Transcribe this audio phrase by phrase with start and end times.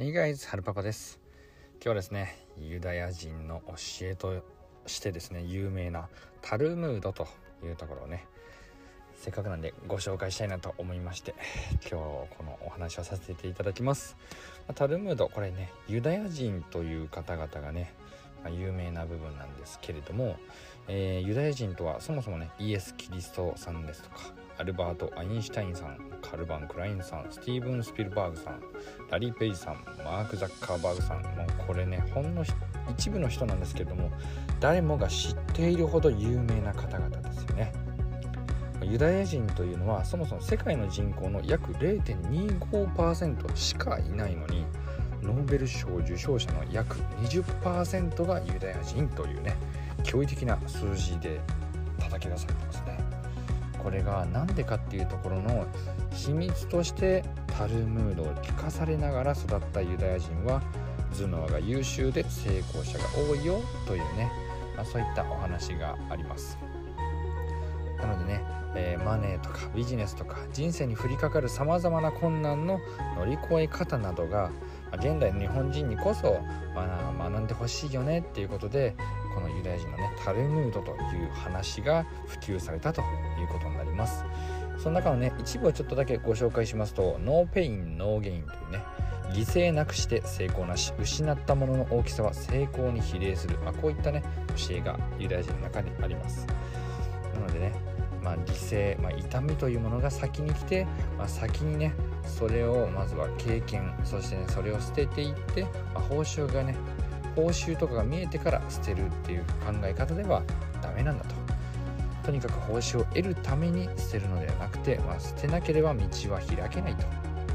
[0.00, 1.20] Hey guys, はるパパです。
[1.74, 4.42] 今日はですねユダヤ人の教えと
[4.86, 6.08] してですね有名な
[6.40, 7.28] タルムードと
[7.62, 8.24] いうところをね
[9.14, 11.34] せっかくなんでご紹介したいなと思いまして
[11.82, 14.16] 今日このお話をさせていただきます。
[14.74, 17.92] タルムードこれねユダヤ人という方々がね
[18.58, 20.38] 有名な部分なんですけれども、
[20.88, 24.16] えー、ユダヤ人とはそもそもねイエス・キリストさんですとか
[24.60, 28.60] アルバート・アインシュタインさんカルバン・クラインさんスティーブン・スピルバーグさん
[29.10, 31.22] ラリー・ペイさんマーク・ザッカーバーグさん。
[31.22, 32.44] もうこれねほんの
[32.90, 34.10] 一部の人なんですけれども
[34.60, 37.72] 誰もが知っているほど有名な方々ですよね。
[38.82, 44.66] ユダヤ人というのはそもそも世界の人口の約0.25%しかいないのに
[45.22, 49.56] ノーベル賞受賞者の約20%がユダヤ人というね
[50.02, 51.40] 驚異的な数字で
[51.98, 52.99] 叩き出されてますね。
[53.82, 55.66] これが何でかっていうところの
[56.12, 60.62] 秘密としてタルムードを聞かされながら育ったユダヤ人は
[61.16, 64.30] 頭脳が優秀で成功者が多いよというね、
[64.76, 66.58] まあ、そういったお話があります。
[67.98, 68.42] なのでね、
[68.74, 72.80] えー、マネーとかビジネスとか人生に降りかかるさまざまな困難の
[73.16, 74.50] 乗り越え方などが
[74.94, 76.40] 現代の日本人にこそ、
[76.74, 78.96] 学んでほしいよねっていうことで
[79.34, 83.04] このユダヤ人のねタルムードという話が普及されたとい
[83.44, 84.24] うことになります。
[84.78, 88.82] その中のね一部をちょっとだけご紹介しますと No pain, no gain というね
[89.32, 94.22] 犠牲なくして成功なし失ったものの大きさは成功に比例する、まあ、こういったね
[94.56, 96.46] 教えがユダヤ人の中にあります。
[97.34, 97.89] なのでね
[98.22, 106.74] まあ、犠牲、まあ、痛みというものが先に来て、まあ、先にねそれをまずは経験そしてねそれを捨てていって、まあ、報酬がね
[107.34, 110.42] 報酬とかが見えてから捨てるっていう考え方では
[110.82, 111.34] ダメなんだと。
[112.24, 116.00] とにかく報酬を得るために捨てるのではなくて、まあ、捨てなければ道
[116.32, 116.96] は開けない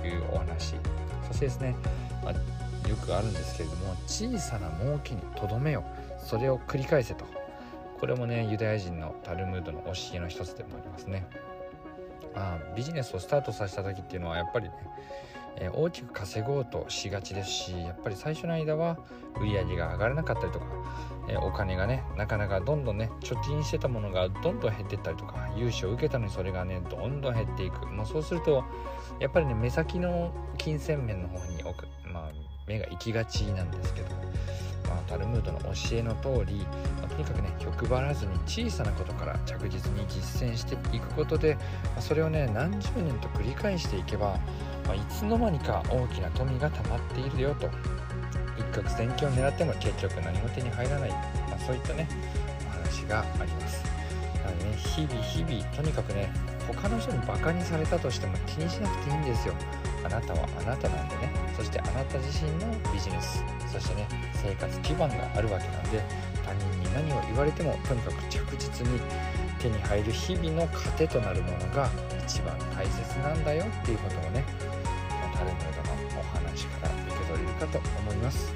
[0.00, 0.76] というお話。
[1.28, 1.76] そしてですね、
[2.24, 5.84] まあ、よくあるんですけれども小さな儲けにとどめよ
[6.18, 7.35] それを繰り返せと。
[7.98, 11.26] これもねユダヤ人のタルムードの教えの一つでもありますね。
[12.34, 14.74] あ、ビジネスをスタートさせた時っていうのはやっぱりね、
[15.56, 18.98] えー、大きく稼ごうとしがちですしやっぱり最初の間は
[19.40, 20.66] 売り上げが上がらなかったりとか、
[21.28, 28.64] えー、お金がねなかなかどんどんね貯金してたものがどんどん減ってったりとか融資を受けたのにそれがねどんどん減っていく、まあ、そうすると
[29.18, 32.32] やっぱりね目先の金銭面の方に置く、まあ、
[32.66, 34.08] 目が行きがちなんですけど、
[35.06, 36.56] タルムードの教えの通り、
[37.00, 41.60] まあ、とにかくね欲張らずに小さなことから着実に実践していくことで、ま
[41.98, 44.38] あ、それをね何十年と繰り返していけば、
[44.86, 47.68] まいつの間にか大きな富が溜まっているよと。
[48.58, 52.08] 一攫千金を狙っても結局何も手に入らない、まそういったね
[52.66, 53.84] お話があります。
[54.44, 56.32] なのでね日々日々とにかくね
[56.66, 59.54] 他の人にバカにされたとしても気にしなくていいんですよ。
[60.04, 61.30] あなたはあなたなんでね。
[61.56, 63.44] そしてあなた自身のビジネス。
[63.72, 66.02] そしてね生活基盤があるわけなんで
[66.44, 69.00] 他人に何を言われてもとにかく着実に
[69.58, 71.90] 手に入る日々の糧となるものが
[72.24, 74.44] 一番大切なんだよっていうことをね
[75.34, 78.54] タルムードのお話から受け取れるかと思います。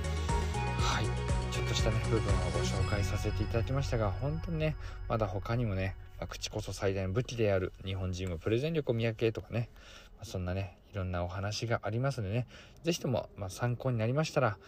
[0.78, 1.04] はい。
[1.53, 4.77] ちょっとしたね部分をご紹介させていただきましたが本当にね
[5.09, 5.94] まだ他にもね、
[6.26, 9.69] 口こそ最大の武器である日本人はプレゼン力を磨けとかね、
[10.16, 12.47] まあ、そんなねいろんなお話がありますのでね
[12.84, 14.59] 是非とも、ま参考になりましたら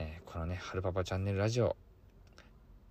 [0.00, 1.76] えー、このね、はるパパチャンネルラジオ、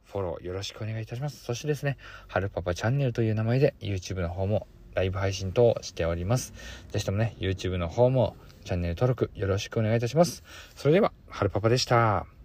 [0.03, 1.43] フォローよろしくお願いいたします。
[1.43, 6.53] そしてですね、はるパパチャンネルという名前で YouTube の方もライブ配信等しております。
[6.91, 8.35] ぜひともね、YouTube の方も
[8.65, 10.43] チャンネル登録よろしくお願いいたします。
[10.75, 12.36] それでは、はるパパでした。